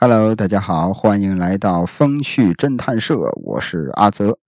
[0.00, 4.38] Hello，大家好，欢迎来到风趣侦探社，我是阿泽。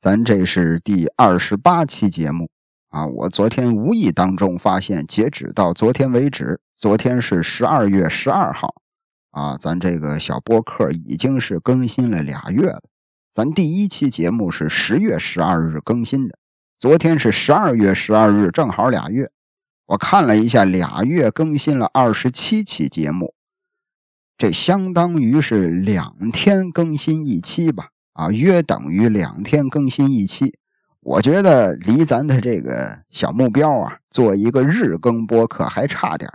[0.00, 2.50] 咱这是第二十八期节目
[2.88, 3.06] 啊。
[3.06, 8.74] 我昨天无意当中发现，截止到昨天为止，昨天是十二月十二号
[9.30, 12.82] 啊，咱这个小播客已经是更新了俩月了。
[13.32, 16.36] 咱第一期节目是十月十二日更新的，
[16.80, 19.30] 昨天是十二月十二日，正好俩月。
[19.86, 23.34] 我看了一下，俩月更新了二十七期节目。
[24.36, 30.58] 这相当于是两天更新一期吧，啊，约等于两天更新一期。
[31.00, 36.30] 我觉得离咱的这个小目标啊，做一个日更播客还差点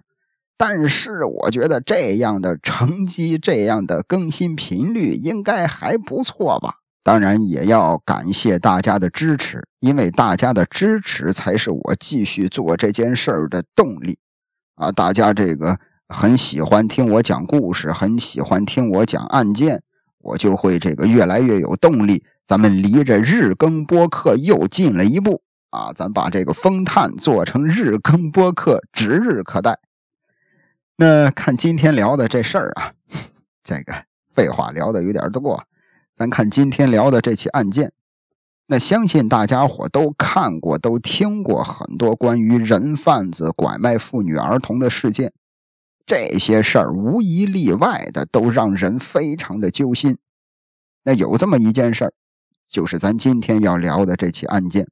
[0.57, 6.75] 但是我觉得这样的成绩，这样的更新频率应该还不错吧。
[7.03, 14.19] 当然也要感谢大家的支持，因为大家的支持才是我继续做这件事儿的动力。
[14.75, 15.79] 啊，大家这个。
[16.11, 19.83] 很喜欢听我讲故事，很喜欢听我讲案件，
[20.17, 22.23] 我就会这个越来越有动力。
[22.47, 25.93] 咱们离着日更播客又近了一步啊！
[25.93, 29.77] 咱把这个风探做成日更播客，指日可待。
[30.95, 32.93] 那看今天聊的这事儿啊，
[33.63, 33.93] 这个
[34.33, 35.63] 废话聊的有点多，
[36.15, 37.91] 咱看今天聊的这起案件。
[38.65, 45.31] 那相信大家伙都看过、都听过很多关于人贩子拐卖妇女儿童的事件。
[46.09, 50.17] 这些事儿无一例外的都让人非常的揪心。
[51.03, 52.13] 那有这么一件事儿，
[52.67, 54.87] 就是咱今天要聊的这起案件。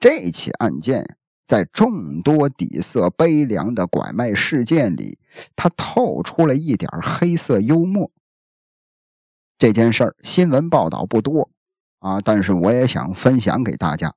[0.00, 5.16] 这起案件在众多底色悲凉的拐卖事件里，
[5.54, 8.10] 它透出了一点黑色幽默。
[9.56, 11.50] 这件事儿新闻报道不多
[12.00, 14.12] 啊，但是我也想分享给大家。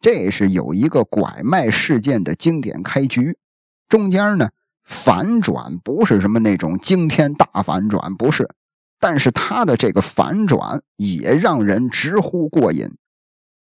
[0.00, 3.36] 这是有一个拐卖事件的经典开局，
[3.90, 4.48] 中间呢。
[4.90, 8.50] 反转不是什么那种惊天大反转，不是，
[8.98, 12.90] 但是他的这个反转也让人直呼过瘾。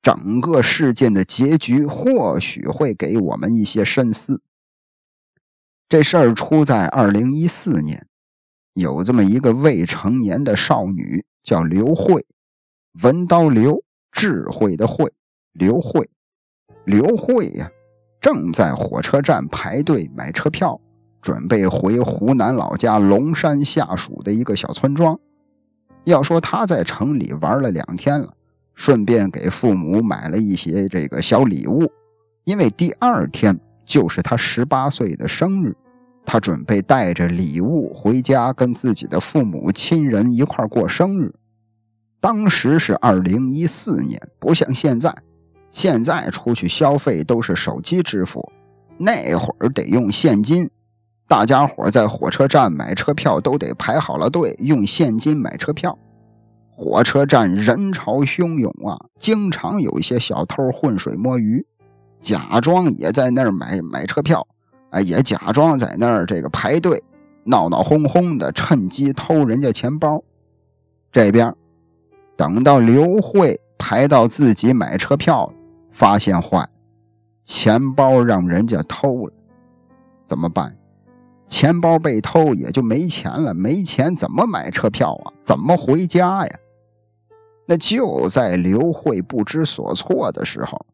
[0.02, 4.42] 整个事件的结局或许会给我们一些深思。
[5.88, 8.06] 这事儿出在二零一四年，
[8.74, 12.26] 有这么一个未成年的少女叫刘慧，
[13.02, 13.82] 文刀刘，
[14.12, 15.10] 智慧的慧，
[15.52, 16.10] 刘慧，
[16.84, 17.70] 刘慧呀，
[18.20, 20.78] 正在火车站排队买车票。
[21.24, 25.18] 准备回湖南老家龙山下属的一个小村庄。
[26.04, 28.34] 要说他在城里玩了两天了，
[28.74, 31.90] 顺便给父母买了一些这个小礼物，
[32.44, 35.74] 因为第二天就是他十八岁的生日，
[36.26, 41.32] 他准备带着礼物回家跟自己的父母亲人一块过生日。
[42.20, 45.14] 当时是二零一四年，不像现在，
[45.70, 48.52] 现在出去消费都是手机支付，
[48.98, 50.68] 那会儿得用现金。
[51.26, 55.98] 大家伙在火车站买车票都得排好了队，用现金买车票。
[56.70, 61.64] 火车站人潮汹涌啊，经常有一些小偷浑水摸鱼，
[62.20, 64.46] 假装也在那儿买买车票，
[64.90, 67.02] 哎，也假装在那儿这个排队，
[67.44, 70.22] 闹闹哄哄的，趁机偷人家钱包。
[71.12, 71.54] 这边
[72.36, 75.52] 等到刘慧排到自己买车票了，
[75.92, 76.68] 发现坏，
[77.44, 79.32] 钱包让人家偷了，
[80.26, 80.76] 怎么办？
[81.54, 83.54] 钱包被偷，也就没钱了。
[83.54, 85.30] 没钱怎么买车票啊？
[85.44, 86.58] 怎么回家呀？
[87.64, 90.84] 那就在刘慧不知所措的时候，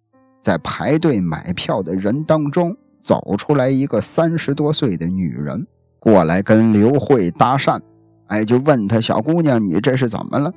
[0.42, 5.66] 在排队买票的人当中，走出来一个三十多岁的女人，
[5.98, 7.80] 过来跟刘慧搭讪。
[8.26, 10.52] 哎，就问她小姑娘，你这是怎么了？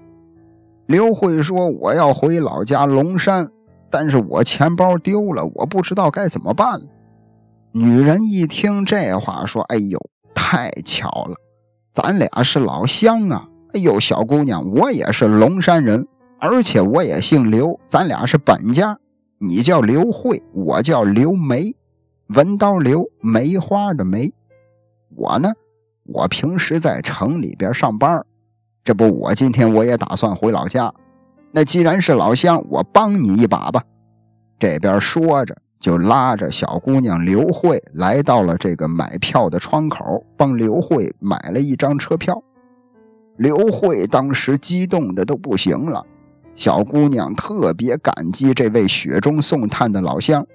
[0.87, 3.49] 刘慧说：“我要回老家龙山，
[3.89, 6.85] 但是我钱包丢了，我不知道该怎么办了。”
[7.75, 9.99] 女人一听这话，说：“哎呦，
[10.35, 11.35] 太巧了，
[11.91, 13.49] 咱俩是老乡啊！
[13.73, 16.07] 哎呦，小姑娘，我也是龙山人，
[16.39, 18.99] 而且我也姓刘，咱俩是本家。
[19.39, 21.75] 你叫刘慧，我叫刘梅，
[22.27, 24.31] 文刀刘，梅花的梅。
[25.15, 25.51] 我呢，
[26.03, 28.23] 我平时在城里边上班，
[28.83, 30.93] 这不，我今天我也打算回老家。
[31.51, 33.83] 那既然是老乡，我帮你一把吧。”
[34.59, 35.57] 这边说着。
[35.83, 42.41] 就拉着小姑娘刘慧来到了这个买票的窗口，帮刘慧买了一张车票。
[43.35, 46.05] 刘慧当时激动的都不行了，
[46.55, 50.47] 小姑娘特别感激这位雪中送炭的老乡。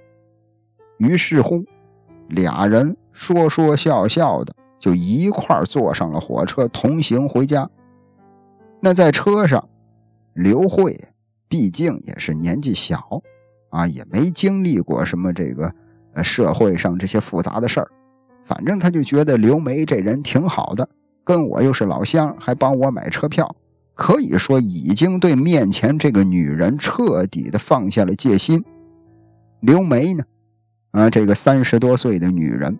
[0.96, 1.62] 于是乎，
[2.28, 7.68] 俩人说说笑笑的就一块坐上了火车，同行回家。
[8.80, 9.68] 那在车上，
[10.32, 10.98] 刘慧
[11.50, 13.20] 毕竟也是年纪小。
[13.70, 15.72] 啊，也没经历过什么这个
[16.14, 17.88] 呃社会上这些复杂的事儿，
[18.44, 20.88] 反正他就觉得刘梅这人挺好的，
[21.24, 23.54] 跟我又是老乡，还帮我买车票，
[23.94, 28.64] 可以说已经对面前这个女人彻底的放下了戒心。
[29.60, 30.24] 刘梅呢？
[30.92, 32.78] 啊，这个三十多岁的女人，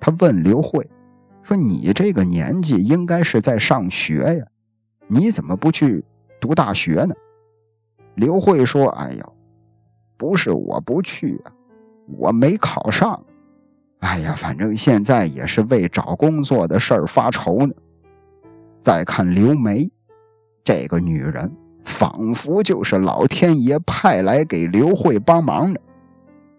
[0.00, 0.90] 她问刘慧
[1.42, 4.46] 说：“你这个年纪应该是在上学呀，
[5.06, 6.04] 你怎么不去
[6.40, 7.14] 读大学呢？”
[8.16, 9.33] 刘慧说：“哎呦，
[10.16, 11.52] 不是我不去啊，
[12.18, 13.22] 我没考上。
[14.00, 17.74] 哎呀，反正现在也是为找工作的事儿发愁呢。”
[18.82, 19.90] 再看刘梅，
[20.62, 21.50] 这个女人
[21.84, 25.80] 仿佛就是老天爷派来给刘慧帮忙的。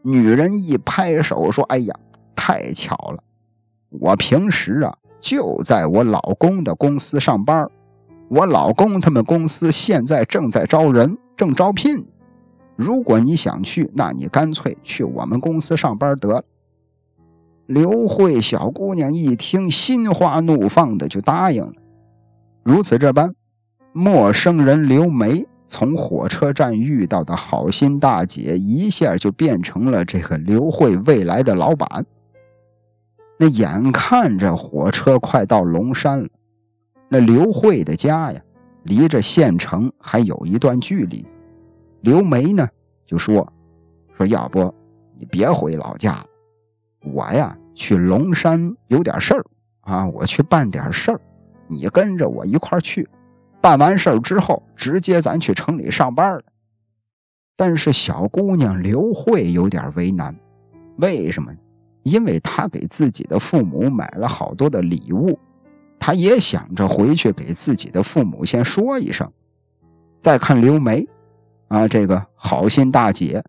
[0.02, 1.96] 女人一拍手说：“哎呀，
[2.36, 3.24] 太巧了！
[3.90, 7.69] 我平时啊就在我老公的公司上班，
[8.28, 12.06] 我老公他们公司现在正在招人，正招聘。
[12.75, 16.44] 如果你想去，那你干脆去我们公司上班得了。”
[17.68, 21.74] 刘慧小姑娘一听，心花怒放的就答应了。
[22.63, 23.33] 如此这般，
[23.92, 32.06] 陌生人刘梅从火车站遇到的好心大姐，一下就变成了这个刘慧未来的老板。
[33.39, 36.30] 那眼看着火车快到龙山了，
[37.10, 38.39] 那刘慧的家呀，
[38.83, 41.25] 离着县城还有一段距离。
[42.06, 42.69] 刘梅呢，
[43.04, 43.52] 就说
[44.16, 44.72] ：“说要不
[45.16, 46.25] 你别回老家了，
[47.12, 49.44] 我呀去龙山有点事儿
[49.81, 51.19] 啊，我去办点事儿。”
[51.68, 53.10] 你跟着我一块去，
[53.60, 56.44] 办完事儿之后，直接咱去城里上班了。
[57.56, 60.36] 但是小姑娘刘慧有点为难，
[60.98, 61.57] 为什么呢？
[62.04, 65.40] 因为她给自己的父母买了好多的礼物，
[65.98, 69.28] 她也想着回去给自己的父母先说一声。
[70.22, 71.07] 再看刘梅，
[71.68, 73.44] 啊，这个好心大姐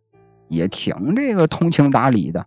[0.49, 2.47] 也挺这个通情达理的，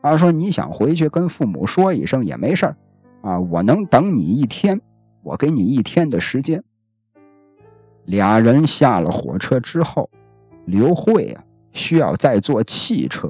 [0.00, 2.74] 啊，说你想回去跟父母说一声也没事
[3.22, 4.80] 啊，我能等你一天。
[5.22, 6.64] 我给你一天的时间。
[8.06, 10.08] 俩人下了火车之后，
[10.64, 13.28] 刘慧啊需要再坐汽车，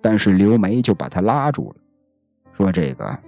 [0.00, 1.76] 但是刘梅就把他拉住了，
[2.56, 3.18] 说：“这个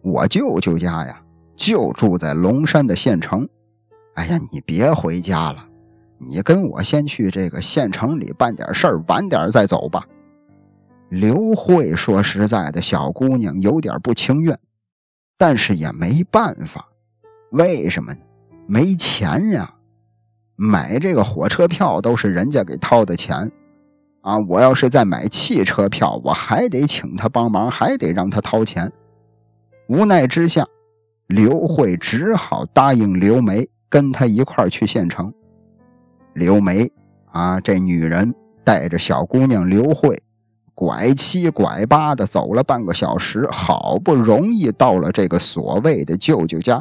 [0.00, 1.22] 我舅舅家呀
[1.54, 3.46] 就住在龙山的县城，
[4.14, 5.67] 哎呀，你别回家了，
[6.18, 10.06] 你跟我先去这个县城里办点事儿，晚点再走吧。”
[11.10, 14.58] 刘慧说：“实在的，小姑娘有点不情愿。”
[15.38, 16.88] 但是也没办法，
[17.50, 18.18] 为什么呢？
[18.66, 19.72] 没钱呀！
[20.56, 23.50] 买这个火车票都是人家给掏的钱，
[24.22, 24.36] 啊！
[24.40, 28.92] 我要是再买汽车票，我还得请他帮忙，还得让他掏钱。
[29.88, 30.66] 无奈之下，
[31.28, 35.32] 刘慧只好答应刘梅跟他一块去县城。
[36.38, 36.90] 刘梅
[37.32, 38.32] 啊，这女人
[38.62, 40.22] 带着小姑娘刘慧。
[40.72, 46.80] 拐七拐八的走了半个小时，好不容易到了这个所谓的舅舅家。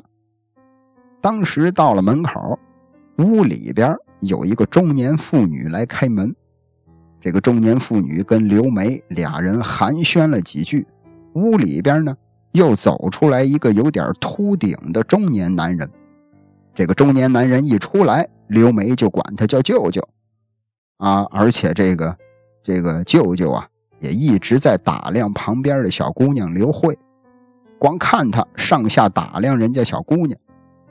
[1.19, 2.59] 当时到了门口，
[3.17, 6.35] 屋里边有一个中年妇女来开门。
[7.19, 10.85] 这个中年妇女跟刘梅俩人寒暄了几句，
[11.33, 12.15] 屋里边呢
[12.51, 15.89] 又走出来一个有点秃顶的中年男人。
[16.75, 20.07] 这个中年男人一出来，刘梅就管他叫舅舅
[20.97, 22.17] 啊，而且这个
[22.63, 23.67] 这个舅舅啊。
[23.99, 26.95] 也一直在打量旁边的小姑娘刘慧，
[27.79, 30.39] 光看她上下打量人家小姑娘，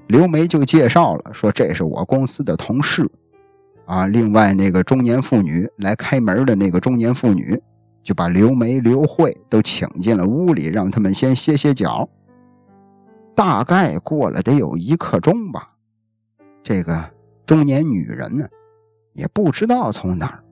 [0.09, 3.09] 刘梅就介绍了说：“这是我公司的同事。”
[3.87, 7.63] 啊，另外那个中年妇女来开门的那个中年妇女，
[8.03, 12.09] 就把刘梅、刘慧都请进了屋里，让他们先歇歇脚。
[13.37, 15.77] 大概过了得有一刻钟吧，
[16.65, 17.09] 这个
[17.47, 18.47] 中年女人呢，
[19.15, 20.43] 也不知道从哪儿。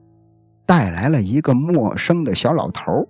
[0.66, 3.06] 带来了一个陌生的小老头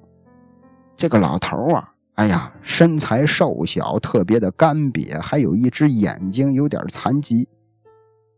[0.97, 7.49] 这个老头啊，哎呀，身材瘦小，特别的干瘪，还有一只眼睛有点残疾。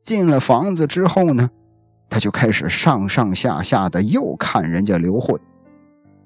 [0.03, 1.51] 进了房子之后呢，
[2.11, 5.41] 他就开始上上下下的又看人家刘慧，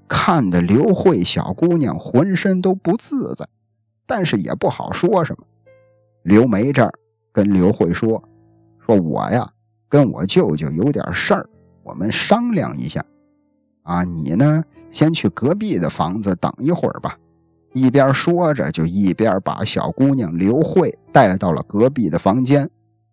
[0.08, 3.46] 看的刘慧小姑娘浑身都不自在，
[4.06, 5.46] 但是也不好说什么。
[6.22, 6.92] 刘梅这儿
[7.32, 8.22] 跟刘慧说
[8.96, 9.50] ：“我呀，
[9.88, 11.48] 跟我舅舅有点事儿。”
[11.82, 13.04] 我们商量一下，
[13.82, 17.18] 啊，你呢，先去隔壁的房子等一会儿吧。
[17.72, 22.68] 一边说着，就一边把小姑娘刘慧带到了隔壁的房间，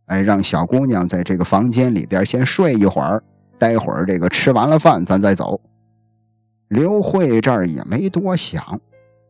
[0.08, 3.24] 哎，让小姑娘在这个房间里边先睡一会儿，
[3.58, 5.60] 待会儿这个吃完了饭咱再走。
[6.68, 8.80] 刘慧这儿也没多想，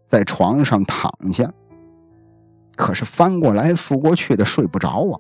[0.08, 1.50] 在床上躺下，
[2.75, 5.20] 可是翻过来覆过去的睡不着啊，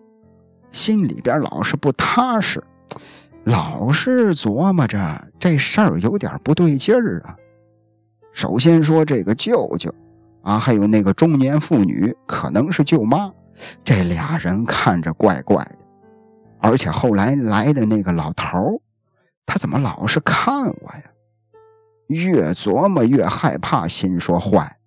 [0.71, 2.63] 心里边老是不踏实。
[3.43, 7.35] 老是琢磨着这事儿有点不对劲儿啊。
[8.33, 9.93] 首先说这个舅舅，
[10.41, 13.31] 啊，还有那个中年妇女，可能是舅妈。
[13.83, 15.77] 这俩人看着怪怪的，
[16.59, 18.81] 而且后来来的那个老头
[19.45, 21.03] 他怎么老是看我呀？
[22.07, 24.77] 越琢磨越害怕，心说坏，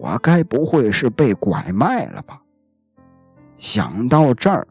[0.00, 2.40] 我该不会是被拐卖了吧？
[3.58, 4.66] 想到这儿，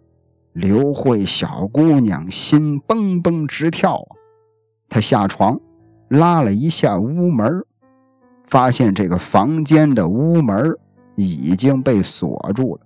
[0.53, 4.15] 刘慧小姑娘心蹦蹦直跳啊！
[4.87, 5.59] 她下床，
[6.07, 7.65] 拉了一下屋门，
[8.45, 10.73] 发现这个房间的屋门
[11.15, 12.81] 已经被锁住了，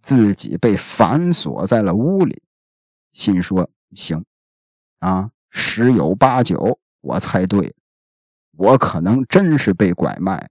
[0.00, 2.42] 自己被反锁在了屋里，
[3.12, 4.24] 心说行，
[5.00, 6.78] 啊，十有八九。
[7.02, 7.72] 我猜对了，
[8.56, 10.48] 我可能真是被拐卖了。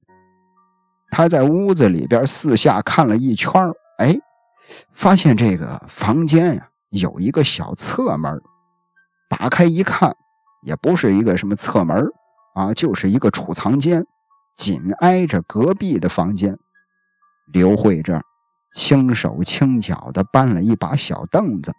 [1.10, 3.52] 他在屋子里边四下看了一圈
[3.98, 4.18] 哎，
[4.94, 8.42] 发现这个房间呀有一个小侧门，
[9.30, 10.16] 打开一看，
[10.64, 12.08] 也不是一个什么侧门
[12.56, 14.06] 啊，就是一个储藏间，
[14.56, 16.58] 紧挨着隔壁的房间。
[17.54, 18.22] 刘慧这儿
[18.74, 21.72] 轻手轻脚的搬了一把小凳子，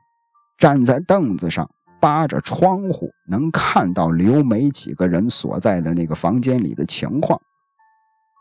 [0.59, 1.69] 站在凳子上。
[1.99, 7.41] 扒着窗户能看到刘梅几个人所在的那个房间里的情况，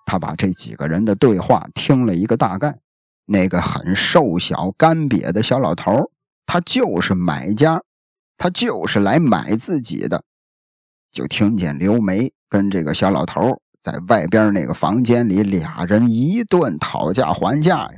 [0.05, 2.77] 他把这几个人的对话听了一个大概。
[3.25, 6.12] 那个很瘦小干瘪的小老头，
[6.46, 7.82] 他就是买家，
[8.38, 10.24] 他就是来买自己的。
[11.12, 17.91] 就听见刘梅跟这个小老头在外边那个房间里，俩人一顿讨价还价呀。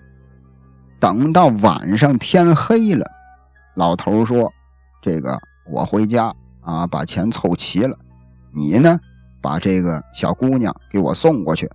[0.99, 3.05] 等到晚上天黑了，
[3.75, 4.51] 老头说
[5.01, 7.99] ：“这个。”我回家啊，把钱凑齐了。
[8.55, 8.97] 你呢，
[9.41, 11.69] 把这个小姑娘给我送过去。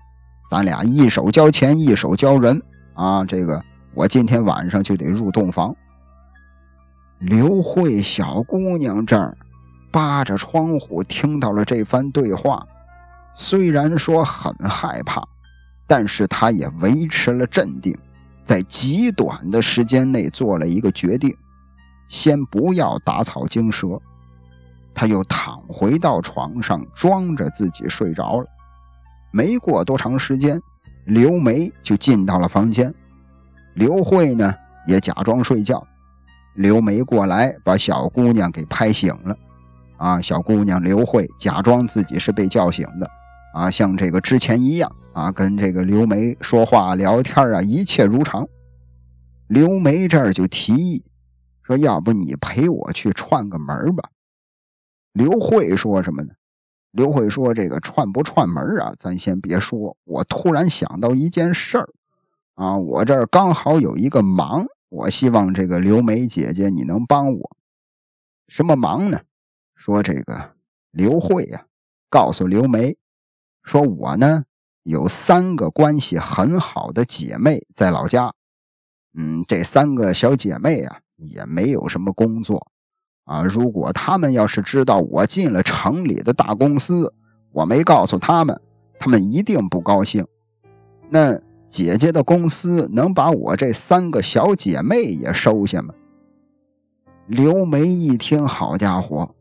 [0.51, 2.63] 咱俩一手交钱，一手交人
[2.95, 3.25] 啊。
[3.25, 3.63] 这个
[3.95, 5.75] 我今天晚上就得入洞房。
[7.19, 9.37] 刘慧小姑娘这儿
[9.91, 12.67] 扒着窗户听到了这番对话，
[13.35, 15.23] 虽然说很害怕，
[15.87, 17.97] 但是她也维持了镇定，
[18.45, 21.37] 在极短的时间内做了一个决定。
[22.09, 23.99] 先不要打草惊蛇，
[24.93, 28.47] 他又躺回到床上，装着自己睡着了。
[29.31, 30.61] 没过多长时间，
[31.05, 32.95] 刘梅就进到了房间，
[33.75, 34.55] 刘慧呢
[34.87, 35.87] 也假装睡觉。
[36.55, 39.37] 刘梅过来把小姑娘给拍醒了，
[39.97, 43.11] 啊，小姑娘刘慧假装自己是被叫醒的，
[43.55, 48.47] 啊，像这个之前一样，啊，跟这个刘梅说话聊天啊，一切如常。
[49.49, 51.05] 刘梅这儿就提议。
[51.65, 54.11] 说要不你陪我去串个门吧？
[55.13, 56.35] 刘慧说什么呢？
[56.93, 59.97] 刘慧说：“这个串不串门啊，咱先别说。
[60.05, 61.89] 我突然想到一件事儿
[62.55, 67.57] 啊，我这儿刚好有一个忙，我希望这个刘梅姐姐你能帮我。
[68.49, 69.21] 什么忙呢？
[69.75, 70.55] 说这个
[70.91, 71.67] 刘慧呀，
[72.09, 72.97] 告诉刘梅，
[73.63, 74.45] 说我呢
[74.83, 78.33] 有三个关系很好的姐妹在老家。
[79.15, 82.72] 嗯，这三个小姐妹啊。”也没有什么工作，
[83.25, 83.43] 啊！
[83.43, 87.13] 如果他们要是知道我进了城里的大公司，
[87.53, 88.61] 我没告诉他们，
[88.99, 90.27] 他们一定不高兴。
[91.09, 91.39] 那
[91.69, 95.95] 姐姐的公司能把我这三个小姐妹也收下吗？
[97.27, 99.35] 刘梅一听，好家伙，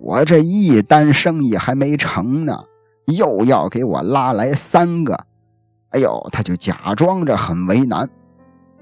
[0.00, 2.64] 我这一单生意还没成呢，
[3.06, 5.18] 又要给我拉来三个，
[5.90, 8.08] 哎呦，他就假装着很为难。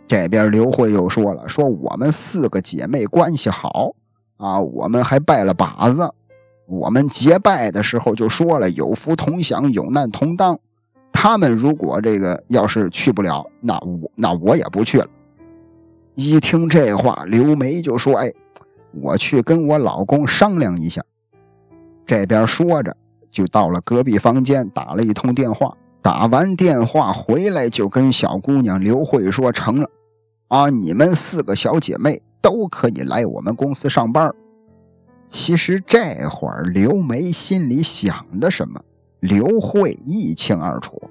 [0.09, 3.95] 这边刘慧又说了：“说我们四个姐妹关系好
[4.37, 6.11] 啊，我们还拜了把子。
[6.67, 10.59] 我们结拜的时候就说了，有福同享，有难同当。
[11.13, 15.07] 他们如果这个要是去不了，那我那我也不去了。”
[16.15, 18.33] 一听这话，刘梅就说：“哎，
[19.01, 21.03] 我去跟我老公商量一下。”
[22.07, 22.97] 这边说着，
[23.31, 25.77] 就到了隔壁房间，打了一通电话。
[26.03, 29.91] 打完电话回来，就跟小姑娘刘慧说：“成了。”
[30.49, 30.71] 啊！
[30.71, 34.33] 你们四个小姐妹都可以来我们公司上班。
[35.27, 38.81] 其实这会儿刘梅心里想的什么，
[39.19, 41.11] 刘慧一清二楚。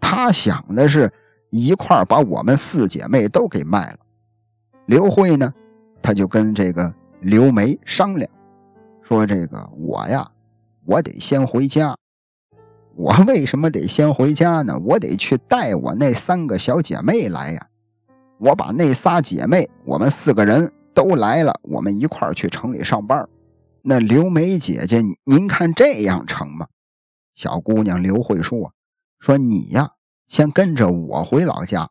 [0.00, 1.12] 她想的是
[1.50, 3.98] 一块把我们四姐妹都给卖了。
[4.86, 5.54] 刘慧呢，
[6.02, 8.28] 她就跟这个刘梅商量，
[9.00, 10.28] 说：“这个我呀，
[10.86, 11.96] 我得先回家。
[12.96, 14.76] 我为什么得先回家呢？
[14.84, 17.68] 我得去带我那三个小姐妹来呀。”
[18.38, 23.28] 我把那仨姐妹，我们四个人都来了，我们一块儿去城里上班。
[23.82, 26.66] 那刘梅姐姐，您看这样成吗？
[27.34, 28.72] 小姑娘刘慧说
[29.20, 29.92] ：“说你呀，
[30.28, 31.90] 先跟着我回老家，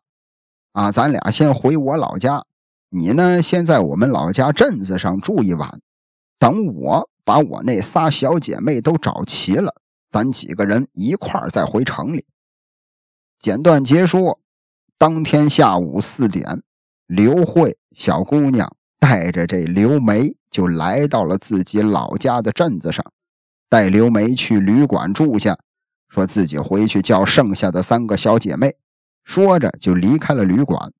[0.72, 2.44] 啊，咱俩先回我老家，
[2.90, 5.80] 你呢，先在我们老家镇子上住一晚，
[6.38, 9.74] 等我把我那仨小姐妹都找齐了，
[10.10, 12.24] 咱几个人一块儿再回城里。
[13.38, 14.40] 简短结说，
[15.06, 16.62] 当天下午四点，
[17.06, 23.04] 刘慧小姑娘带着这刘梅就来到了自己老家的镇子上，
[23.68, 25.58] 带刘梅去旅馆住下，
[26.08, 28.76] 说自己回去叫剩下的三个小姐妹。
[29.24, 30.90] 说着就离开了旅馆。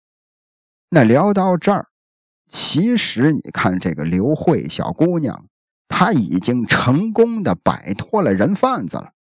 [0.90, 1.86] 那聊到这儿，
[2.46, 5.46] 其实你看这个刘慧小姑娘，
[5.88, 9.13] 她已经成功的摆脱了人贩子了。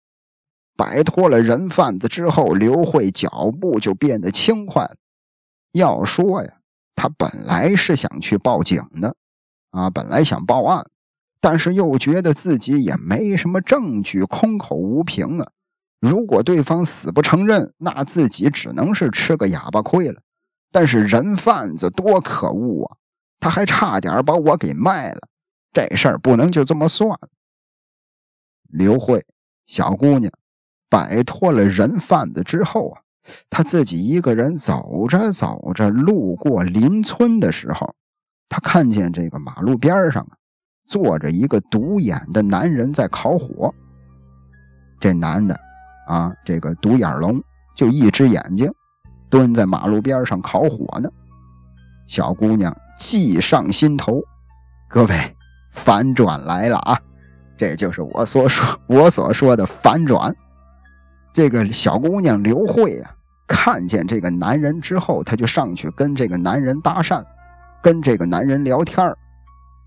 [0.76, 4.90] 摆脱了人贩子之后，刘慧脚步就变得轻快。
[5.74, 6.54] 要说呀，
[6.96, 9.16] 她本来是想去报警的，
[9.72, 10.86] 啊，本来想报案，
[11.40, 15.52] 但是又觉得自己也没什么证据，空口无凭啊。
[16.00, 20.22] 如果对方死不承认，那自己只能是吃个哑巴亏了。
[20.72, 22.98] 但是人贩子多可恶啊！
[23.40, 25.28] 他还差点把我给卖了，
[25.74, 27.20] 这事儿不能就这么算。
[28.68, 29.26] 刘慧，
[29.68, 30.32] 小姑娘。
[30.92, 33.00] 摆脱了人贩子之后啊，
[33.50, 37.96] 他自己一个人走着走着，路过邻村的时候，
[38.50, 40.36] 他看见这个马路边上啊，
[40.86, 43.74] 坐着一个独眼的男人在烤火。
[45.00, 45.58] 这男的
[46.08, 47.42] 啊，这个独眼龙
[47.74, 48.70] 就一只眼睛，
[49.30, 51.10] 蹲在马路边上烤火呢。
[52.08, 54.22] 小姑娘计上心头，
[54.90, 55.36] 各位，
[55.72, 57.00] 反转来了啊！
[57.58, 60.36] 这就是我所说我所说的反转。
[61.34, 63.16] 这个小姑娘刘慧啊，
[63.48, 67.24] 看见这个男人之后，她就上去跟这个男人搭讪，
[67.82, 69.16] 跟这个男人聊天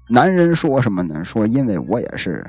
[0.08, 1.24] 男人说什么呢？
[1.24, 2.44] 说因为我也是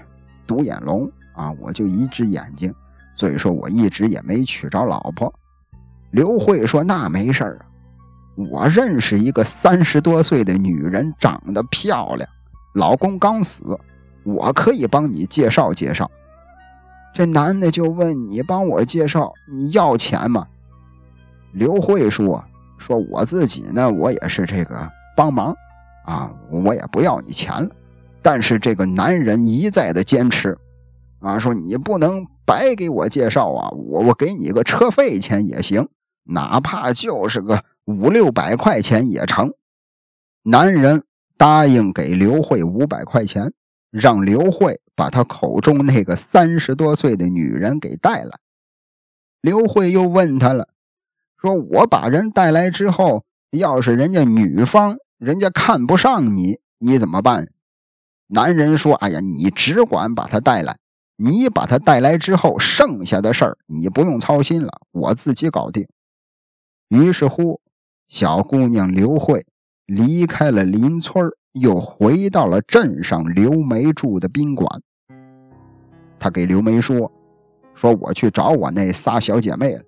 [0.48, 2.74] 独眼龙啊，我就一只眼睛，
[3.14, 5.34] 所以说我一直也没娶着老婆。
[6.12, 7.66] 刘慧说那没事啊，
[8.36, 12.30] 我认识一个三十多岁的女人，长得漂亮，
[12.75, 13.78] 老公刚死，
[14.24, 16.10] 我可以帮你介绍介绍。
[17.16, 20.46] 这男的就问你帮我介绍，你要钱吗？
[21.54, 22.44] 刘慧说
[22.78, 25.56] ：“说我自己呢，我也是这个帮忙，
[26.04, 27.70] 啊，我也不要你钱了。
[28.22, 30.58] 但是这个男人一再的坚持，
[31.20, 35.88] 啊，说你不能白给我介绍啊，我我给你个车费钱也行，
[36.25, 39.54] 哪怕就是个五六百块钱也成。”
[40.44, 41.06] 男人
[41.38, 43.54] 答应给刘慧五百块钱。
[43.92, 48.40] 让刘慧把他口中那个三十多岁的女人给带来。
[49.42, 50.70] 刘慧又问他了，
[51.40, 57.50] 说：“我把人带来之后，要是人家女方人家看不上你，你怎么办？”
[58.27, 60.77] 男人说：“哎呀，你只管把她带来，
[61.18, 65.88] 你把她带来之后，剩下的事儿你不用操心了，我自己搞定。”
[66.90, 67.62] 于是乎，
[68.08, 69.46] 小姑娘刘慧
[69.86, 71.24] 离开了邻村
[71.55, 74.81] 又回到了镇上刘梅住的宾馆。
[76.20, 77.11] 他给刘梅说
[77.75, 79.83] ：“说我去找我那仨小姐妹了，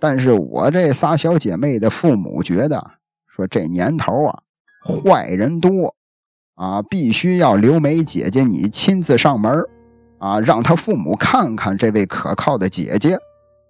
[0.00, 2.90] 但是我这仨小姐妹的父母觉得，
[3.26, 4.42] 说这年头啊，
[4.84, 5.94] 坏人多，
[6.54, 9.64] 啊，必须要刘梅姐姐你亲自上门，
[10.18, 13.18] 啊，让他父母看看这位可靠的姐姐，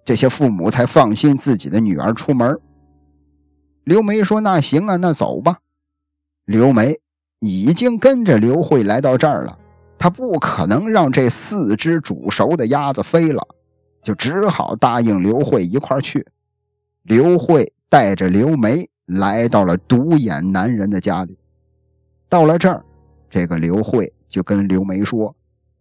[0.03, 2.59] 这些父母才放心自己的女儿出门。”
[3.85, 5.59] 刘梅说：“那行啊，那走吧。”
[6.45, 6.99] 刘梅。
[7.39, 9.57] 已经跟着刘慧来到这儿了，
[9.97, 13.41] 他不可能让这四只煮熟的鸭子飞了，
[14.03, 16.25] 就只好答应刘慧一块去。
[17.03, 21.37] 刘慧带着刘梅来到了独眼男人的家里。
[22.27, 22.83] 到了这儿，
[23.29, 25.35] 这个刘慧就跟刘梅说：“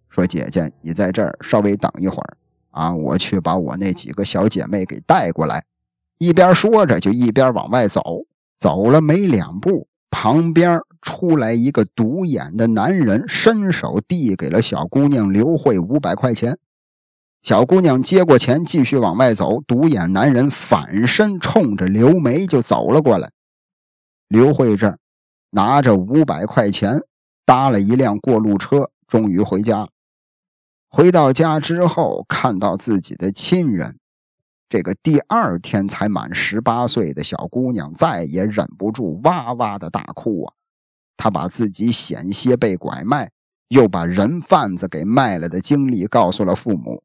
[0.09, 2.37] 说姐姐，你在这儿稍微等一会儿
[2.71, 5.65] 啊，我去把我那几个小姐妹给带过来。”
[6.19, 8.03] 一边说着，就一边往外走。
[8.57, 10.81] 走了没两步，旁边。
[11.03, 16.59] 出来一个独眼的男人，伸手递给了小姑娘刘慧五百块钱。
[17.43, 19.61] 小姑娘接过钱，继续往外走。
[19.63, 23.31] 独眼男人反身冲着刘梅就走了过来。
[24.27, 24.99] 刘慧这儿
[25.51, 27.01] 拿着五百块钱，
[27.47, 29.89] 搭了一辆过路车，终于回家了。
[30.91, 33.99] 回到家之后，看到自己的亲人，
[34.69, 40.55] 这个第二天才满十八岁的小姑娘再也忍不住，哇哇的大哭啊！
[41.19, 43.31] 他把自己险些被拐卖，
[43.69, 47.03] 又把人贩子给卖了的经历告诉了父母。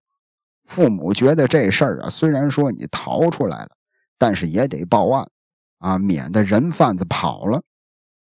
[0.65, 3.71] 父母觉得这事儿啊，虽然说你逃出来了，
[4.17, 5.27] 但是也得报案
[5.79, 7.61] 啊，免得人贩子跑了。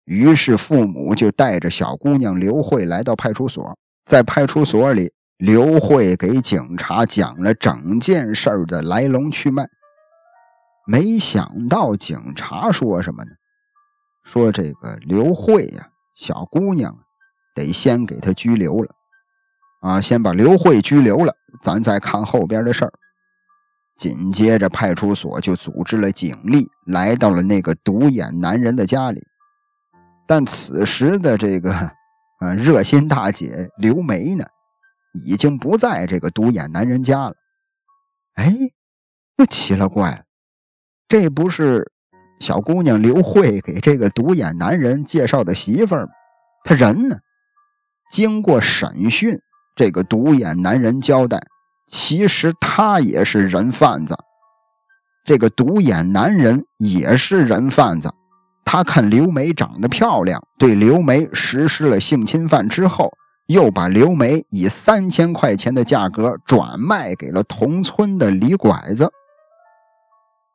[0.06, 9.68] 于是父母就带着小姑娘刘慧来到派出所，在派出所里，刘慧给警察讲了整件事的来龙去脉。
[10.88, 13.32] 没想到警察说什么呢？
[14.24, 16.98] 说这个刘慧呀，小姑娘，
[17.56, 18.96] 得先给她拘留了，
[19.82, 22.94] 啊，先把刘慧拘留了，咱再看后边的事儿。
[23.98, 29.22] 紧接着派出所就组织了警力来到了那个独眼男人的家里。
[30.26, 34.46] 但此时的这个啊热心大姐刘梅呢，
[35.14, 37.36] 已经不在这个独眼男人家了。
[38.36, 38.56] 哎，
[39.38, 40.24] 那奇了怪了，
[41.08, 41.92] 这不是
[42.42, 46.10] 小姑娘刘慧给这个独眼男人介绍的媳妇儿？
[46.64, 47.18] 他人呢？
[48.12, 49.40] 经过审讯，
[49.76, 51.40] 这个独眼男人交代，
[51.88, 54.18] 其实他也是人贩子。
[55.24, 58.12] 这个独眼男人也是人贩子。
[58.66, 63.12] 他看刘梅长得漂亮，对刘梅实施了性侵犯之后，
[63.46, 69.08] 又把刘梅以三千块钱的价格转卖给了同村的李拐子。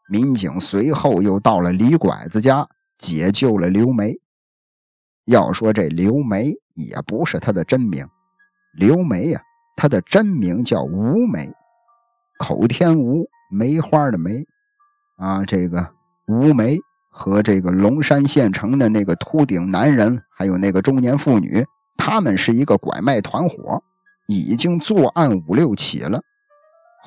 [0.08, 4.14] 民警随后又到了李拐子家，解救了刘梅。
[5.24, 8.06] 要说这刘梅也不是她的真名，
[8.78, 9.40] 刘梅呀，
[9.76, 11.52] 她的真名叫吴梅，
[12.38, 14.46] 口天吴，梅花的梅，
[15.16, 15.88] 啊，这个
[16.28, 16.78] 吴梅
[17.10, 21.66] 和这个龙山县城的那个秃顶男人，还有那个中年妇女，
[21.96, 23.82] 他们是一个拐卖团伙，
[24.28, 26.22] 已经作案五六起了。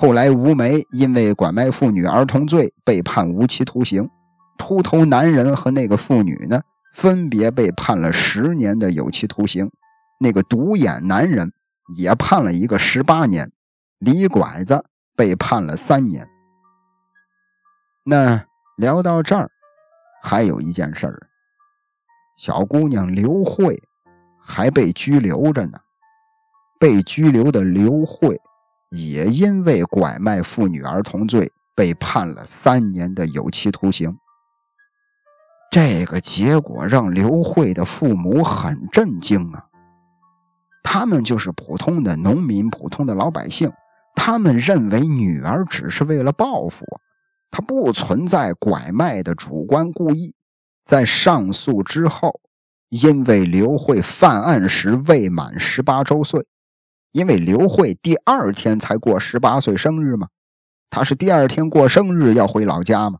[0.01, 4.09] 后来吴梅因为拐卖妇女儿童罪被判无期徒刑，
[4.57, 6.61] 秃头男人和那个妇女呢？
[6.93, 9.69] 分别被判了十年的有期徒刑，
[10.21, 11.51] 那个独眼男人
[11.97, 13.51] 也判了一个十八年，
[13.97, 14.85] 李拐子
[15.17, 16.25] 被判了三年。
[18.05, 18.45] 那
[18.77, 19.51] 聊到这儿，
[20.23, 21.27] 还有一件事儿，
[22.37, 23.77] 小姑娘刘慧
[24.41, 25.77] 还被拘留着呢。
[26.79, 28.39] 被拘留的刘慧
[28.89, 34.17] 也因为拐卖妇女儿童罪被判了三年的有期徒刑。
[35.71, 39.65] 这个结果让刘慧的父母很震惊啊！
[40.81, 43.71] 他们就是普通的农民、普通的老百姓，
[44.15, 46.85] 他们认为女儿只是为了报复，
[47.51, 50.33] 她不存在拐卖的主观故意。
[50.83, 52.41] 在上诉之后，
[52.89, 56.47] 因为刘慧犯案时未满十八周岁，
[57.11, 60.29] 因为刘慧第二天才过十八岁生日嘛，
[60.89, 63.19] 她是第二天过生日要回老家嘛，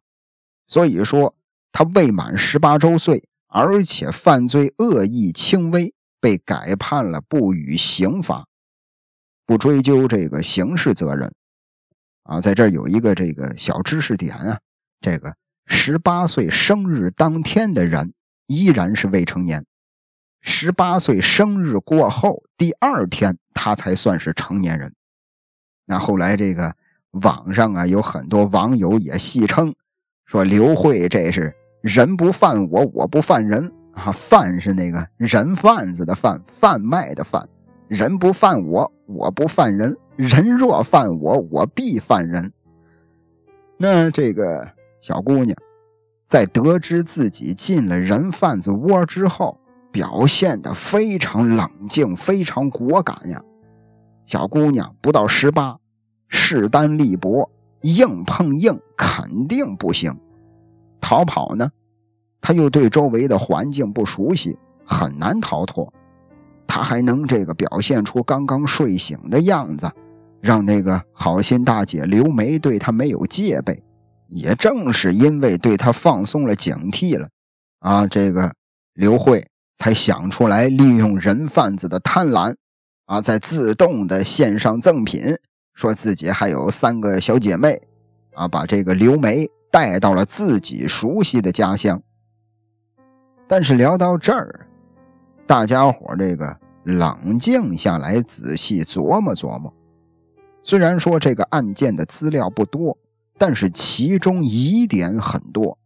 [0.67, 1.35] 所以说。
[1.71, 8.47] 他未满十八周岁，而且犯罪恶意轻微，被改判了不予刑罚，
[9.45, 11.31] 不追究这个刑事责任。
[12.23, 14.59] 啊，在这儿有一个这个小知识点啊，
[14.99, 15.35] 这个
[15.67, 18.13] 十八岁生日当天的人
[18.47, 19.63] 依然是未成年，
[20.41, 24.93] 十八岁生日过后第二天他才算是成年人。
[25.85, 26.75] 那后来这个
[27.11, 29.73] 网上啊有很多网友也戏称
[30.25, 31.55] 说刘慧这是。
[31.81, 34.11] 人不犯我，我不犯人啊！
[34.11, 37.47] 贩是那个人贩子的贩，贩卖的贩。
[37.87, 39.95] 人不犯我，我不犯人。
[40.17, 42.51] 人若犯我，我必犯人。
[43.77, 44.69] 那这个
[45.01, 45.57] 小姑娘，
[46.27, 49.57] 在得知自己进了人贩子窝之后，
[49.91, 53.41] 表现的非常冷静，非常果敢呀。
[54.25, 55.77] 小姑娘不到十八，
[56.27, 57.49] 势单力薄，
[57.81, 60.15] 硬碰硬肯定不行。
[61.01, 61.71] 逃跑呢，
[62.39, 65.91] 他又对周围的环境不熟悉，很难逃脱。
[66.67, 69.91] 他还能这个表现出刚刚睡醒的样子，
[70.39, 73.81] 让那个好心大姐刘梅对他没有戒备。
[74.27, 77.27] 也正是因为对他放松了警惕了，
[77.79, 78.53] 啊，这个
[78.93, 79.43] 刘慧
[79.79, 82.55] 才想出来利用人贩子的贪婪，
[83.05, 85.35] 啊，在自动的献上赠品，
[85.73, 87.81] 说自己还有三个小姐妹，
[88.35, 89.49] 啊，把这个刘梅。
[89.71, 92.01] 带到了自己熟悉的家乡，
[93.47, 94.65] 但是聊到这儿，
[95.45, 99.71] 大家伙这个冷静下来，仔细琢磨琢磨。
[100.63, 102.97] 虽然说这个案件的资料不多，
[103.37, 105.77] 但是其中疑点很多，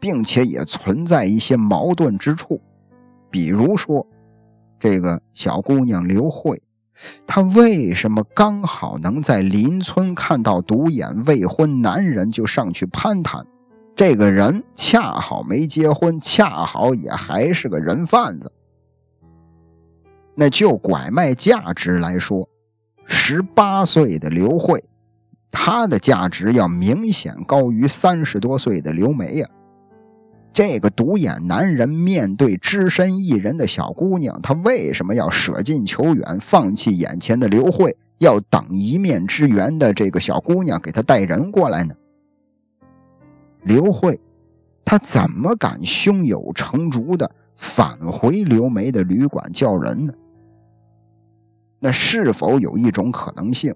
[0.00, 2.58] 并且也存在一些矛盾之处。
[3.30, 4.06] 比如说，
[4.78, 6.62] 这个小姑娘刘慧。
[7.26, 13.46] 她为什么刚好能在邻村看到独眼未婚男人就上去攀谈？
[13.94, 18.50] 这个人恰好没结婚，恰好也还是个人贩子。
[20.34, 22.48] 那就拐卖价值来说，
[23.06, 24.82] 十八岁的刘慧，
[25.50, 29.48] 她的价值要明显高于三十多岁的刘梅呀。
[30.52, 41.94] 这个独眼男人面对只身一人的小姑娘，他为什么要舍近求远，放弃眼前的刘慧，要等一面之缘的这个小姑娘给他带人过来呢？
[43.62, 44.18] 刘慧，
[44.84, 50.12] 他怎么敢胸有成竹的返回刘梅的旅馆叫人呢？
[51.78, 53.72] 那是否有一种可能性，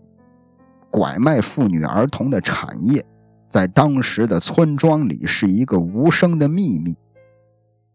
[0.90, 3.04] 拐卖妇女儿童的产业，
[3.53, 6.97] 在当时的村庄里是一个无声的秘密。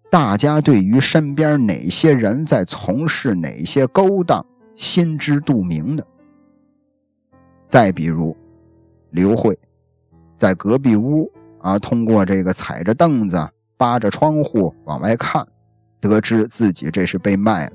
[0.08, 6.06] 大家对于身边哪些人在从事哪些勾当，心知肚明的。
[7.67, 8.38] 再比如，
[9.10, 9.58] 刘慧
[10.38, 15.43] 在隔壁屋啊，通过这个踩着凳子、扒着窗户往外看，
[16.00, 17.74] 得知自己这是被卖了。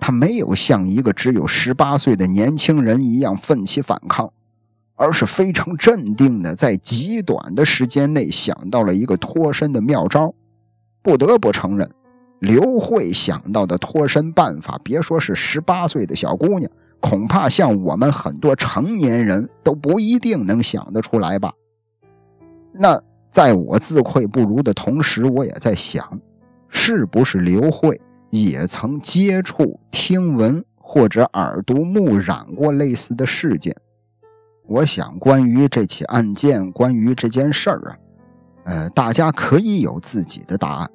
[0.00, 4.32] 他没有像一个只有十八岁的年轻人一样奋起反抗，
[5.02, 10.32] 而是非常镇定的在极短的时间内想到了一个脱身的妙招。
[11.02, 11.90] 不得不承认，
[12.38, 21.52] 刘慧想到的脱身办法，别说是十八岁的小姑娘，恐怕像我们很多成年人都不一定能想得出来吧。
[22.72, 26.20] 那在我自愧不如的同时，我也在想，
[26.68, 28.00] 是不是刘慧？
[28.30, 33.76] 也曾接触、听闻或者耳濡目染过类似的事件。
[34.72, 37.92] 我想，关于这起案件，关于这件事儿啊，
[38.64, 40.90] 呃，大家可以有自己的答案。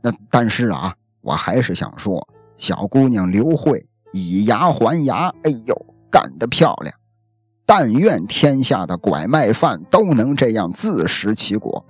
[0.00, 2.24] 那但是啊，我还是想说，
[2.56, 5.74] 小姑娘刘慧以牙还牙，哎呦，
[6.08, 6.94] 干得漂亮！
[7.66, 11.84] 但愿天下的拐卖犯都能这样自食其果。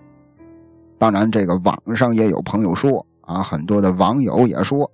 [0.96, 3.04] 当然，这个网上也有朋友说。
[3.20, 4.90] 啊，很多的网友也说，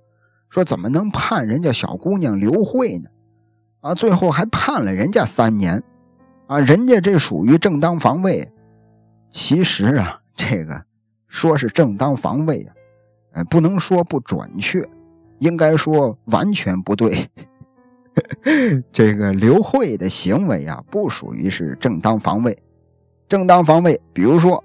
[0.49, 3.09] 说怎么能判人家小姑娘刘慧呢？
[3.87, 5.81] 啊，最后还判了人家三年，
[6.47, 8.45] 啊，人家这属于正当防卫。
[9.29, 10.83] 其实啊，这个
[11.29, 12.75] 说是正当防卫啊，
[13.31, 14.85] 呃，不能说不准确，
[15.39, 17.29] 应该说完全不对。
[18.91, 22.57] 这个刘慧的行为啊，不属于是正当防卫。
[23.29, 24.61] 正当防卫，比如说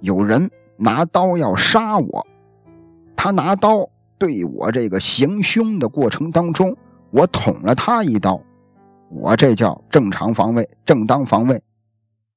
[0.00, 2.26] 有人拿刀要杀我。
[3.16, 6.76] 他拿刀对我这个行凶的过程当中，
[7.10, 8.40] 我捅了他一刀，
[9.10, 11.62] 我这叫正常防卫、正当防卫。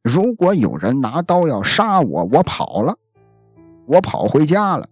[0.04, 2.96] 如果有人拿刀要杀我，我跑了，
[3.86, 4.88] 我跑回家了，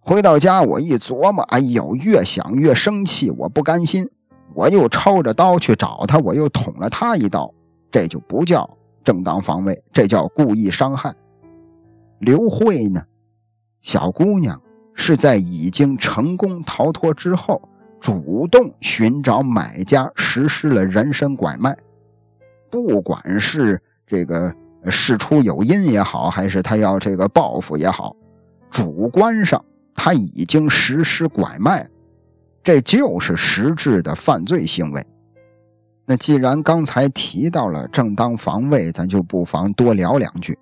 [0.00, 4.08] 回到家我一琢磨，哎呦，越想越生气，我不甘心，
[4.54, 7.52] 我又抄着刀去找他，我又捅了他一刀，
[7.90, 8.68] 这就不叫
[9.04, 11.14] 正当防卫，这叫故意伤害。
[12.18, 13.02] 刘慧呢，
[13.80, 14.60] 小姑娘。
[14.92, 17.62] 是在已经成功逃脱之后，
[18.00, 21.76] 主动寻找买家，实施了人身拐卖。
[22.70, 24.54] 不管是这个
[24.86, 28.16] 事出有因也好，还是他要这个报复也好，
[28.70, 29.62] 主观上
[29.94, 31.88] 他已经实施拐卖，
[32.62, 35.06] 这就是实质的犯罪行为。
[36.06, 40.58] 那既然刚才提到了正当防卫，咱就不妨多聊两句。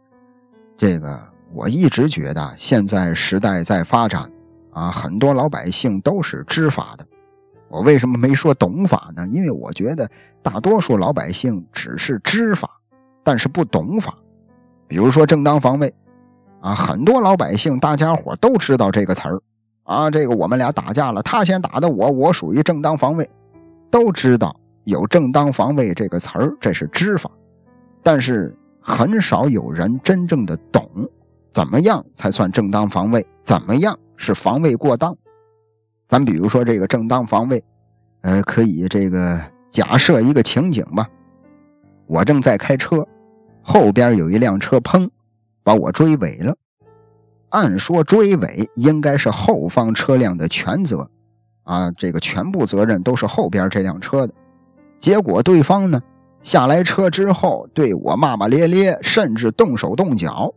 [0.76, 1.18] 这个。
[1.50, 4.30] 我一直觉得，现在时代在发展，
[4.70, 7.06] 啊，很多老百姓都是知法的。
[7.68, 9.26] 我为什么没说懂法呢？
[9.28, 10.10] 因为我觉得
[10.42, 12.68] 大多数老百姓只是知法，
[13.22, 14.14] 但是不懂法。
[14.86, 15.94] 比如说正当防卫，
[16.60, 19.40] 啊，很多老百姓大家伙都知道这个词儿，
[19.84, 23.28] 啊，这个我们俩打架了，他先打的我，我属于正当防卫，
[23.90, 27.30] 都知道有正当防卫这个词儿，这是知法，
[28.02, 30.88] 但是很少有人真正的懂。
[31.52, 33.26] 怎么样才算正当防卫？
[33.42, 35.14] 怎么样是防卫过当？
[36.08, 37.62] 咱比如说这个正当防卫，
[38.22, 41.06] 呃，可以这个假设一个情景吧。
[42.06, 43.06] 我正在开车，
[43.62, 45.08] 后边有一辆车，砰，
[45.62, 46.56] 把我追尾了。
[47.50, 51.10] 按说追尾应该是后方车辆的全责，
[51.64, 54.32] 啊，这个全部责任都是后边这辆车的。
[54.98, 56.02] 结果对方呢
[56.42, 60.52] 下来车之后对我骂骂咧咧，甚至动手动脚。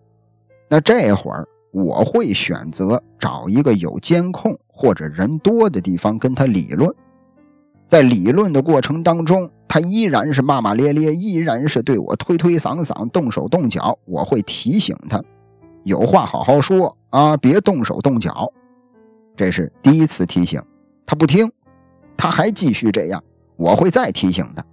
[0.69, 6.93] 那这会儿我会选择找一个有监控或者人多的地方跟他理论，
[7.88, 13.97] 在理论的过程当中，他依然是骂骂咧咧，依然是对我推推搡搡、动手动脚。
[14.05, 15.21] 我会提醒他，
[15.84, 18.51] 有话好好说啊，别动手动脚。
[19.36, 20.62] 这是第一次提醒，
[21.05, 21.51] 他不听，
[22.17, 23.23] 他还继续这样，
[23.55, 24.63] 我会再提醒他，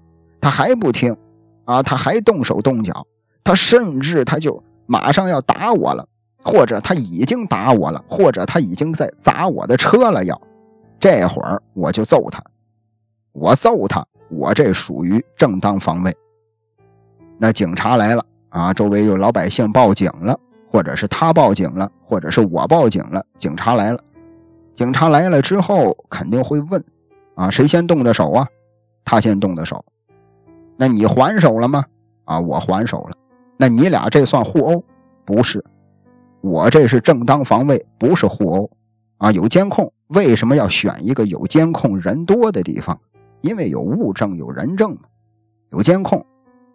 [0.40, 1.16] 他还不听
[1.64, 3.06] 啊，他还动手动脚，
[3.44, 4.62] 他甚至他就。
[4.90, 6.08] 马上要打我了，
[6.48, 10.24] 或者他已经打我了，或者他已经在砸我的车了。
[10.24, 10.40] 要
[10.98, 12.42] 这会儿我就揍他，
[13.32, 16.16] 我揍他，我这属于正当防卫。
[17.36, 20.40] 那警察来了啊，周围有老百姓报警了，
[20.72, 24.02] 或者是他报警了，或者是我报警了，警察来了。
[24.72, 26.82] 警察来了之后肯定会问
[27.34, 28.48] 啊，谁先动的手啊？
[29.04, 29.84] 他先动的手。
[30.78, 31.84] 那你还手了吗？
[32.24, 33.16] 啊，我还手了。
[33.58, 34.82] 那你俩这算互殴？
[35.24, 35.62] 不是，
[36.40, 38.70] 我这是正当防卫，不是互殴
[39.18, 39.32] 啊！
[39.32, 42.98] 有监控，为什么要选一个有监控、人多的地方？
[43.40, 44.96] 因为有物证、有人证
[45.70, 46.24] 有监控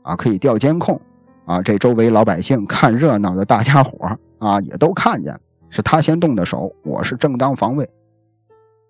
[0.02, 1.00] 啊，可以调监控
[1.46, 7.90] 啊，这周围老百姓看热闹的大家伙啊，也都看见是他先动的手，我是正当防卫，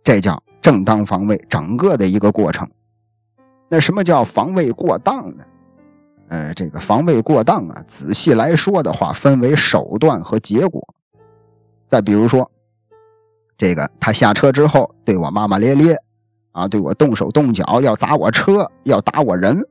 [0.03, 2.67] 这叫正当防卫，整个的一个过程。
[3.69, 5.43] 那什么叫防卫过当呢？
[6.29, 10.81] 呃，这个防卫过当啊，仔细来说的话，分为手段和结果。
[11.87, 12.49] 再比如说，
[13.57, 15.95] 这个他下车之后对我骂骂咧咧，
[16.51, 19.63] 啊，对我动手动脚，要砸我车，要打我人，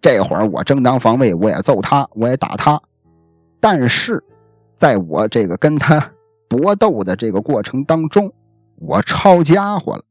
[0.00, 2.80] 这会儿我正当防卫，我也揍他，我也打他。
[3.60, 4.22] 但是，
[4.76, 6.04] 在我这个跟他
[6.48, 8.32] 搏斗的这个过程当中，
[8.76, 10.02] 我抄家伙了，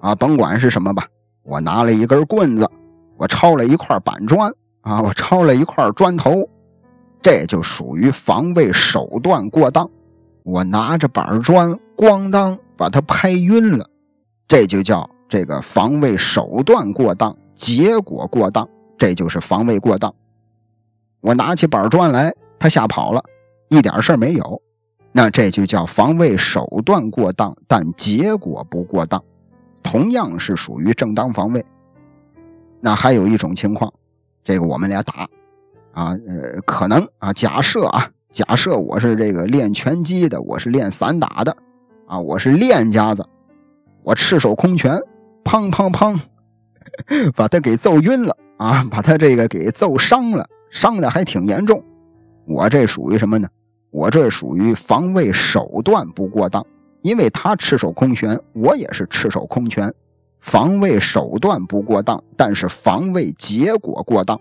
[0.00, 1.06] 啊，甭管是什么吧。
[1.44, 2.68] 我拿了一根棍子，
[3.16, 6.48] 我抄了一块板砖啊，我抄了一块砖头，
[7.22, 9.88] 这就属于防卫手段过当。
[10.44, 13.88] 我拿着板砖，咣当把他拍晕了，
[14.48, 18.68] 这就叫这个防卫手段过当，结果过当，
[18.98, 20.12] 这就是防卫过当。
[21.20, 23.22] 我拿起板砖来，他吓跑了，
[23.68, 24.60] 一点事儿没有，
[25.12, 29.22] 那这就叫防卫手段过当，但结果不过当。
[29.84, 31.64] 同样是属于正当防卫。
[32.80, 33.92] 那还有一种情况，
[34.44, 35.28] 这个我们俩打，
[35.92, 41.56] 啊，呃，可能啊，假设啊，假设我是这个练拳击的，我是练散打的，
[42.06, 43.24] 啊，我是练家子，
[44.02, 45.00] 我赤手空拳，
[45.44, 46.18] 砰砰砰，
[47.36, 51.82] 把他给揍晕了啊，把他这个给揍伤了，伤的还挺严重。
[52.46, 53.48] 我这属于什么呢？
[53.90, 56.64] 我这属于防卫手段不过当。
[57.02, 59.92] 因为他赤手空拳，我也是赤手空拳，
[60.42, 64.38] 防卫手段不过当，但是防卫结果过当。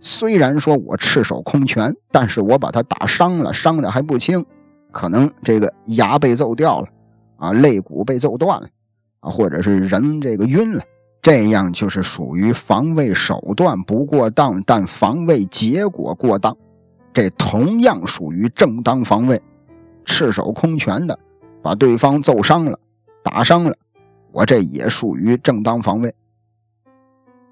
[0.00, 4.44] 虽然说我赤手空拳，但是我把他打伤了，伤的还不轻，
[4.90, 6.88] 可能这个牙被揍掉了，
[7.36, 8.68] 啊，肋骨被揍断了，
[9.20, 10.82] 啊，或者是人这个晕了，
[11.20, 16.56] 这样就是属于防卫手段不过当，但防卫结果过当，
[17.12, 19.40] 这同样属于正当防卫，
[20.04, 21.18] 赤手空拳的。
[21.60, 22.78] 把对方揍伤了，
[23.22, 23.76] 打伤了，
[24.38, 26.14] 我这也属于正当防卫。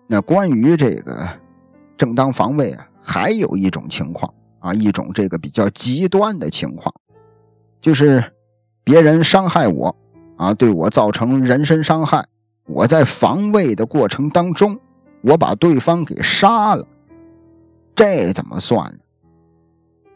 [0.06, 1.28] 那关于这个
[1.98, 6.94] 正当防卫啊，还有一种情况啊，一种这个比较极端的情况，
[7.80, 8.22] 就是
[8.84, 9.96] 别人伤害我
[10.36, 12.24] 啊，对我造成人身伤害，
[12.66, 14.78] 我在防卫的过程当中，
[15.22, 16.86] 我把对方给杀了，
[17.96, 18.98] 这怎么算呢？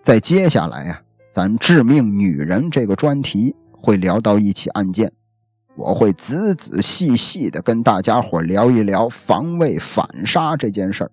[0.03, 1.03] 在接下来呀，
[1.33, 3.57] 咱致命女人这个专题。
[3.83, 5.11] 会聊到一起案件，
[5.81, 11.11] 我会仔仔细细的跟大家伙聊一聊防卫反杀这件事儿。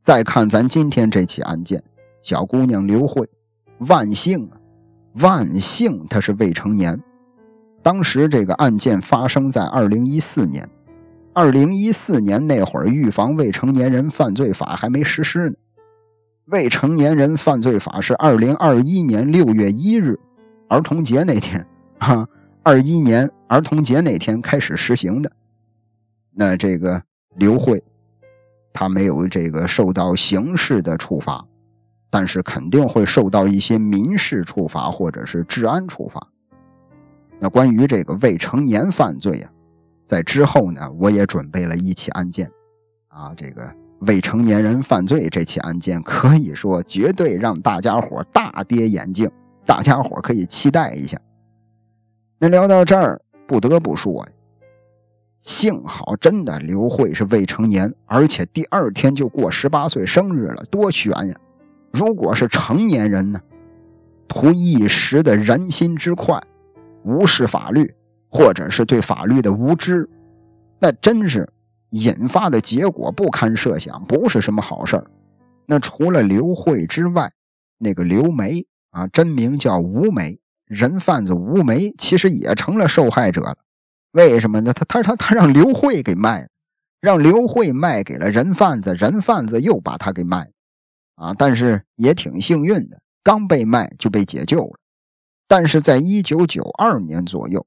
[0.00, 1.80] 再看咱今天这起案件，
[2.20, 3.28] 小姑娘刘慧，
[3.78, 4.58] 万幸啊，
[5.20, 7.00] 万幸她是未成年。
[7.80, 10.68] 当时这个案件发生在二零一四年，
[11.32, 15.56] 二零一四年那会儿，预防未成年人犯罪法还没实施呢。
[16.46, 20.18] 未成年人犯罪法是二零二一年六月一日。
[20.68, 21.64] 儿童节那天，
[22.00, 22.26] 哈，
[22.64, 25.30] 二一年儿童节那天开始实行的。
[26.32, 27.02] 那这个
[27.36, 27.84] 刘慧，
[28.72, 31.46] 他没有这个受到刑事的处罚，
[32.08, 36.26] 但是肯定会受到一些民事处罚或者是治安处罚。
[37.38, 39.50] 那关于这个未成年犯罪呀，
[40.06, 42.50] 在之后呢，我也准备了一起案件，
[43.08, 49.30] 啊，这个未成年人犯罪这起案件，可以说绝对让大家伙大跌眼镜。
[49.66, 51.20] 大家伙可以期待一下。
[52.44, 54.32] 那聊到这儿，不得不说呀，
[55.40, 61.34] 幸好真的刘慧是未成年，而且第二天就过十八岁生日了，多悬呀！
[61.90, 63.40] 如果是成年人呢，
[64.28, 66.38] 图一时的人心之快，
[67.02, 67.94] 无视法律，
[68.28, 70.06] 或者是对法律的无知，
[70.78, 71.48] 那真是
[71.92, 75.02] 引发的结果不堪设想，不是什么好事。
[75.64, 77.32] 那除了刘慧之外，
[77.78, 78.66] 那个刘梅。
[78.90, 83.58] 啊，真名叫吴梅，人贩子吴梅其实也成了受害者了。
[84.12, 84.72] 为什么呢？
[84.72, 86.48] 他他他他让刘慧给卖了，
[87.00, 90.50] 让刘慧卖给了人贩子，人贩子又把他给卖了。
[91.16, 94.78] 啊，但是也挺幸运的，刚被卖就被解救了。
[95.46, 97.66] 但是在一九九二年左右，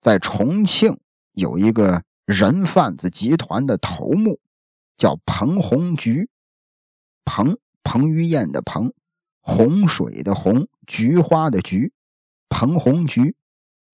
[0.00, 0.98] 在重庆
[1.32, 4.38] 有一个人贩子集团的头目，
[4.96, 6.28] 叫彭红菊，
[7.24, 8.92] 彭彭于晏的彭。
[9.42, 11.92] 洪水的洪，菊花的菊，
[12.50, 13.34] 彭红菊，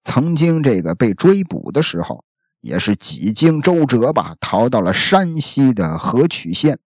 [0.03, 2.25] 曾经这个被追捕的时候，
[2.61, 6.81] 也是几经周折吧，逃到了山西的河曲县，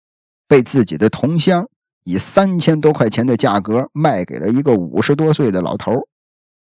[0.48, 1.70] 被自己的同乡
[2.04, 6.08] 以三千多块钱的价格卖给了一个五十多岁的老头，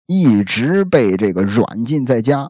[0.08, 2.50] 一直被这个软禁在家。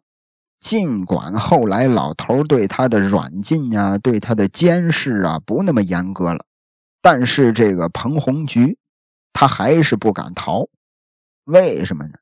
[0.60, 6.46] 尽管后来老头对他的软禁啊，对他的监视啊不那么严格了，
[7.00, 8.80] 但是这个彭红菊，
[9.34, 10.68] 他还是不敢逃，
[11.44, 12.14] 为什么呢？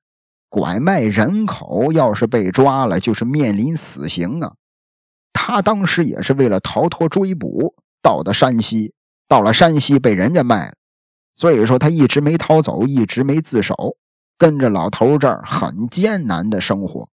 [0.55, 4.53] 拐卖人口要是被抓了，就是面临死刑啊！
[5.33, 8.93] 他当时也是为了逃脱追捕，到的山西，
[9.27, 10.75] 到了山西被人家卖了，
[11.35, 13.97] 所以说他一直没逃走，一直没自首，
[14.37, 17.09] 跟着老头这儿很艰难的生活。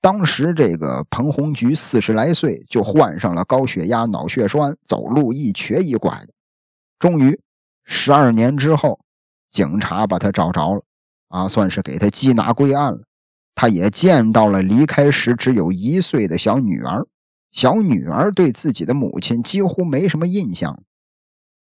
[0.00, 6.26] 当时这个彭红菊四十来岁，就患上了高血压、脑血栓，走路一瘸一拐。
[6.98, 7.40] 终于，
[7.84, 8.98] 十二年之后，
[9.48, 10.82] 警察把他找着了。
[11.30, 13.00] 啊，算是给他缉拿归案了。
[13.54, 17.06] 他也见到了离开时只有一岁的小女儿。
[17.52, 20.82] 小女儿对自己的母亲几乎没什么印象。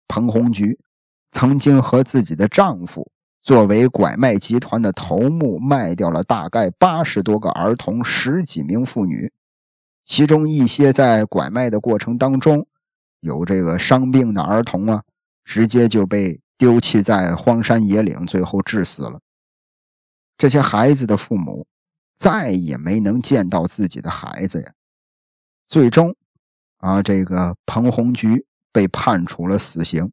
[0.09, 0.79] 彭红菊
[1.31, 3.11] 曾经和自己的丈夫
[3.43, 9.31] 作为拐卖集团的头目，卖掉了大概八十多个儿童，十几名妇女，
[10.05, 12.67] 其中一些在拐卖的过程当中
[13.21, 15.03] 有这个伤病的儿童啊，
[15.45, 19.21] 直接就被丢弃在荒山野岭，最后致死了。
[20.37, 21.67] 这些孩子的父母
[22.17, 24.73] 再也没能见到自己的孩子呀。
[25.67, 26.15] 最终，
[26.79, 30.13] 啊，这个彭红菊被判处了死刑。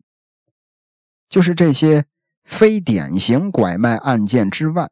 [1.30, 2.06] 就是这些
[2.44, 4.90] 非典型拐卖案件之外，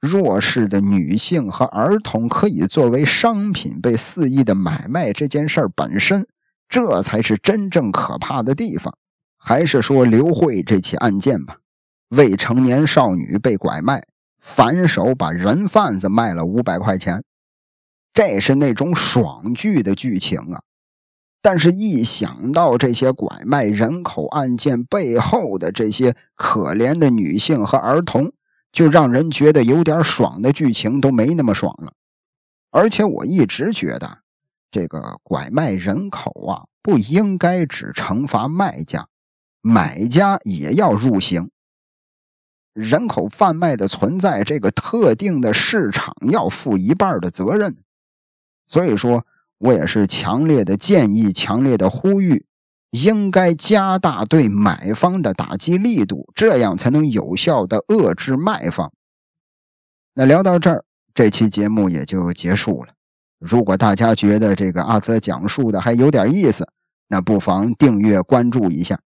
[0.00, 6.26] 弱势的女性和儿童可以作为商品被肆意的买卖这件事儿本身，
[6.68, 8.96] 这才是真正可怕的地方。
[9.36, 11.58] 还是说刘慧这起案件吧，
[12.10, 14.06] 未成年少女被拐卖。
[14.54, 17.22] 反手把人贩子卖了五百块钱，
[18.12, 20.62] 这是那种爽剧的剧情啊！
[21.40, 28.32] 但是，一想到这些拐卖人口案件背后的这些可怜的女性和儿童，
[28.72, 31.92] 就让人觉得有点爽的剧情都没那么爽了。
[32.70, 34.18] 而且，我一直觉得，
[34.70, 39.06] 这个拐卖人口啊，不应该只惩罚卖家，
[39.60, 41.50] 买家也要入刑。
[42.78, 47.76] 人口贩卖的存在，这个特定的市场要负一半的责任，
[48.68, 49.26] 所以说
[49.58, 52.46] 我也是强烈的建议、强烈的呼吁，
[52.90, 58.92] 应该加大对买方的打击力度，这样才能有效的遏制卖方。
[60.14, 62.92] 那聊到这儿，这期节目也就结束了。
[63.40, 66.68] 如果大家觉得这个阿泽讲述的还有点意思，
[67.08, 69.00] 那不妨订阅关注一下。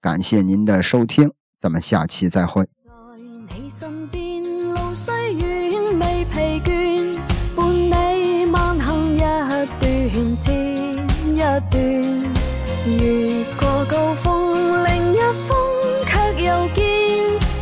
[0.00, 2.77] 感谢您的收听，咱们下期再会。
[12.86, 14.54] 越过高峰，
[14.84, 15.56] 另一峰
[16.06, 16.84] 却又见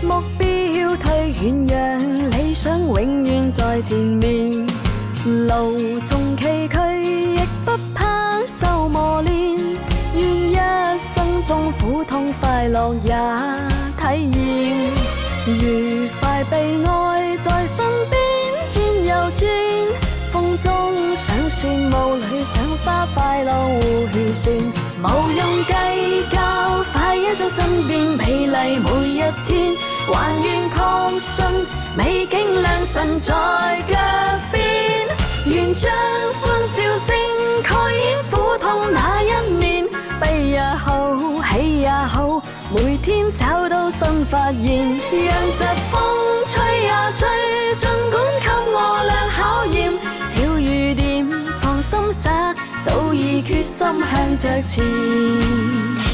[0.03, 4.67] 目标退远，让理想永远在前面。
[5.25, 9.57] 路纵崎岖，亦不怕受磨练。
[10.15, 10.55] 愿一
[11.15, 13.13] 生中苦痛快乐也
[13.99, 14.93] 体验，
[15.47, 18.26] 愉快悲哀在身边
[21.57, 24.55] 中想说雾里想花，快乐互算，
[25.03, 25.73] 无用计
[26.31, 26.39] 较，
[26.93, 29.75] 快欣赏身边美丽每一天，
[30.13, 31.45] 还愿确信
[31.97, 33.33] 美景良辰在
[33.89, 33.97] 脚
[34.53, 35.09] 边，
[35.47, 35.91] 愿将
[36.43, 37.17] 欢笑声
[37.63, 39.89] 盖掩苦痛那一面，
[40.21, 41.17] 悲也好，
[41.55, 46.01] 喜也好，每天找到新发现，让疾风
[46.45, 47.27] 吹呀吹，
[47.77, 48.23] 尽管
[53.43, 56.06] 决心向着前。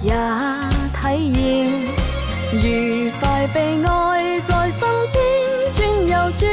[0.00, 0.12] 也
[1.00, 1.66] 体验，
[2.52, 6.48] 愉快悲哀在身边转又转。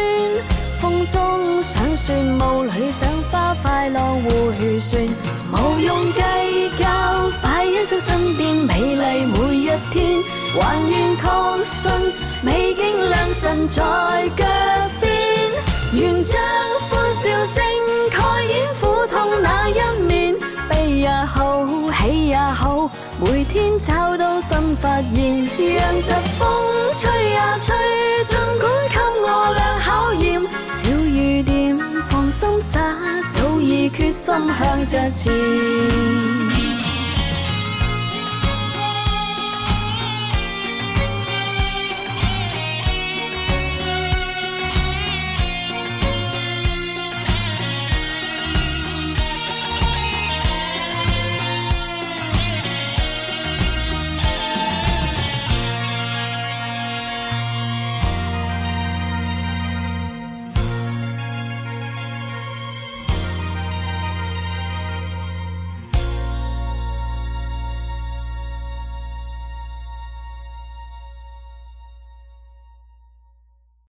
[0.80, 5.08] 风中想说雾里想花，快乐回旋，
[5.52, 6.20] 无用计
[6.80, 6.88] 较，
[7.42, 10.22] 快欣赏身边美丽每一天。
[10.60, 11.92] 还愿确信
[12.42, 13.78] 美景良辰在
[14.36, 14.50] 脚
[15.00, 15.12] 边。
[15.94, 16.40] 愿将
[16.90, 17.64] 欢笑声
[18.10, 20.36] 盖掩苦痛那一面，
[20.70, 22.90] 悲也好，喜也好，
[23.20, 25.46] 每天找到新发现。
[25.76, 26.48] 让疾风
[26.94, 27.76] 吹呀吹，
[28.26, 30.42] 尽管给我俩考验。
[30.68, 31.78] 小雨点，
[32.10, 32.80] 放心洒，
[33.34, 36.55] 早已决心向着前。